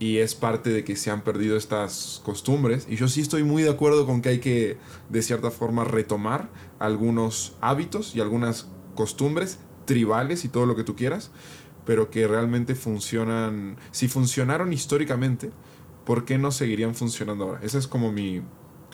[0.00, 2.86] y es parte de que se han perdido estas costumbres.
[2.88, 4.78] Y yo sí estoy muy de acuerdo con que hay que,
[5.10, 10.96] de cierta forma, retomar algunos hábitos y algunas costumbres tribales y todo lo que tú
[10.96, 11.30] quieras,
[11.84, 15.50] pero que realmente funcionan, si funcionaron históricamente,
[16.04, 17.60] ¿por qué no seguirían funcionando ahora?
[17.62, 18.42] Esa es como mi,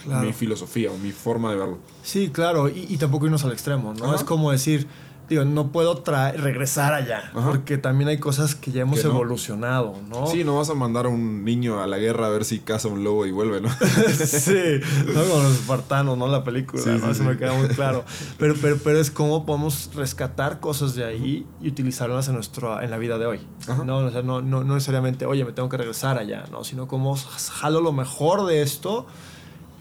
[0.06, 1.78] mi filosofía o mi forma de verlo.
[2.02, 4.14] Sí, claro, y, y tampoco irnos al extremo, ¿no?
[4.14, 4.86] Es como decir,
[5.28, 10.26] digo, no puedo regresar allá, porque también hay cosas que ya hemos evolucionado, ¿no?
[10.28, 12.88] Sí, no vas a mandar a un niño a la guerra a ver si caza
[12.88, 13.68] un lobo y vuelve, ¿no?
[14.14, 16.28] sí, no como los espartanos, ¿no?
[16.28, 17.10] La película, ¿no?
[17.10, 18.04] Eso me queda muy claro.
[18.38, 22.90] Pero, pero, pero es cómo podemos rescatar cosas de ahí y utilizarlas en, nuestro, en
[22.90, 23.40] la vida de hoy,
[23.84, 23.98] ¿no?
[23.98, 26.64] O sea, no, no, no necesariamente, oye, me tengo que regresar allá, ¿no?
[26.64, 29.06] Sino cómo jalo lo mejor de esto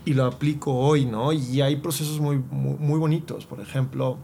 [0.06, 1.34] y lo aplico hoy, ¿no?
[1.34, 4.18] Y hay procesos muy, muy, muy bonitos, por ejemplo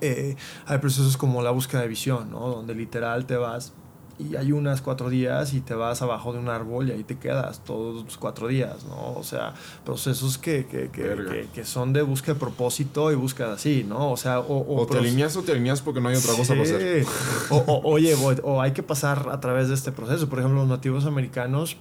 [0.00, 2.48] eh, hay procesos como la búsqueda de visión, ¿no?
[2.48, 3.72] Donde literal te vas
[4.18, 7.18] y hay unas cuatro días y te vas abajo de un árbol y ahí te
[7.18, 9.12] quedas todos los cuatro días, ¿no?
[9.12, 13.84] O sea, procesos que, que, que, que son de búsqueda de propósito y búsqueda así,
[13.86, 14.10] ¿no?
[14.10, 16.62] O sea, o, o, te alineas o te alineas porque no hay otra cosa para
[16.62, 17.06] hacer.
[17.50, 20.28] o, oye, o, hay que pasar a través de este proceso.
[20.28, 21.76] Por ejemplo, los nativos americanos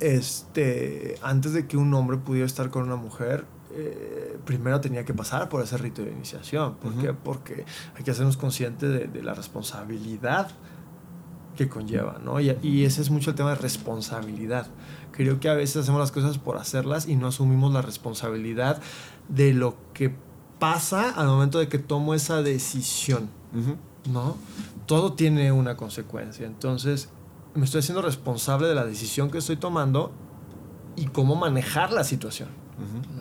[0.00, 5.14] este, antes de que un hombre pudiera estar con una mujer, eh, primero tenía que
[5.14, 6.76] pasar por ese rito de iniciación.
[6.76, 7.12] ¿Por qué?
[7.12, 7.64] Porque
[7.96, 10.50] hay que hacernos conscientes de, de, la responsabilidad
[11.56, 12.40] que conlleva, ¿no?
[12.40, 14.68] Y, y, ese es mucho el tema de responsabilidad.
[15.12, 18.80] Creo que a veces hacemos las cosas por hacerlas y no asumimos la responsabilidad
[19.28, 20.14] de lo que
[20.58, 23.28] pasa al momento de que tomo esa decisión,
[24.10, 24.36] ¿no?
[24.86, 26.46] Todo tiene una consecuencia.
[26.46, 27.10] Entonces,
[27.54, 30.12] me estoy haciendo responsable de la decisión que estoy tomando
[30.96, 32.48] y cómo manejar la situación.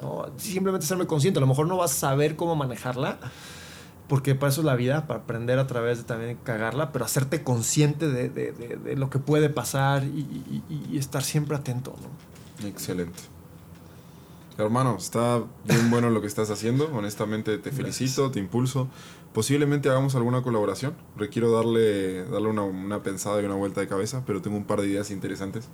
[0.01, 0.25] ¿No?
[0.37, 1.39] Simplemente serme consciente.
[1.39, 3.19] A lo mejor no vas a saber cómo manejarla,
[4.07, 7.43] porque para eso es la vida, para aprender a través de también cagarla, pero hacerte
[7.43, 10.07] consciente de, de, de, lo que puede pasar y,
[10.69, 11.95] y, y, estar siempre atento.
[12.01, 12.67] ¿no?
[12.67, 13.19] Excelente.
[14.57, 16.89] Hermano, está bien bueno lo que estás haciendo.
[16.93, 18.31] Honestamente, te felicito, Gracias.
[18.31, 18.87] te impulso.
[19.33, 20.95] Posiblemente hagamos alguna colaboración.
[21.15, 24.81] Requiero darle, darle una, una pensada y una vuelta de cabeza, pero tengo un par
[24.81, 25.65] de ideas interesantes.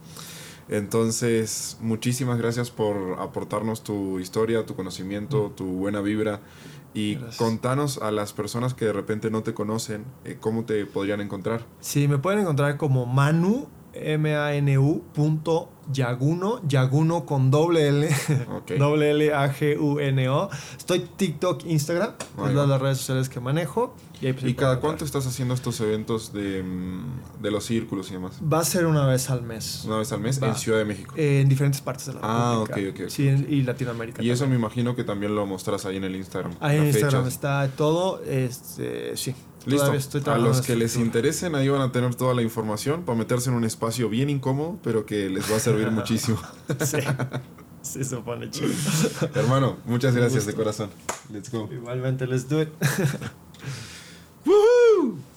[0.69, 6.39] Entonces, muchísimas gracias por aportarnos tu historia, tu conocimiento, tu buena vibra
[6.93, 7.37] y gracias.
[7.37, 11.65] contanos a las personas que de repente no te conocen eh, cómo te podrían encontrar.
[11.79, 18.09] Sí, me pueden encontrar como Manu, M-A-N-U, punto Yaguno, Yaguno con doble L,
[18.57, 18.77] okay.
[18.79, 20.49] doble L A G U N O.
[20.77, 22.13] Estoy TikTok, Instagram,
[22.47, 23.95] es las redes sociales que manejo.
[24.21, 26.63] ¿Y, pues, ¿Y cada cuánto estás haciendo estos eventos de,
[27.41, 28.39] de, los círculos y demás?
[28.41, 29.83] Va a ser una vez al mes.
[29.85, 30.47] Una vez al mes Va.
[30.47, 31.13] en Ciudad de México.
[31.17, 33.03] Eh, en diferentes partes de la ah, República.
[33.03, 33.09] ok, ok.
[33.09, 33.53] sí, okay.
[33.53, 34.23] y Latinoamérica.
[34.23, 36.53] Y eso me imagino que también lo mostras ahí en el Instagram.
[36.61, 37.33] Ahí en Instagram fechas.
[37.33, 38.23] está todo.
[38.23, 39.35] Este, sí.
[39.65, 40.31] Listo.
[40.31, 43.55] a los que les interesen, ahí van a tener toda la información para meterse en
[43.55, 46.39] un espacio bien incómodo, pero que les va a servir muchísimo.
[47.81, 48.03] sí.
[48.03, 48.71] Se pone chido.
[49.35, 50.89] Hermano, muchas gracias de corazón.
[51.31, 51.69] Let's go.
[51.71, 52.69] Igualmente, let's do it.